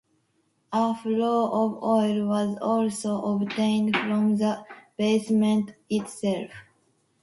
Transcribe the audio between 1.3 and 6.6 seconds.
of oil was also obtained from the basement itself.